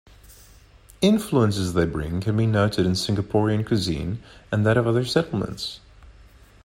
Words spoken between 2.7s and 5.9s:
in Singaporean cuisine and that of other settlements.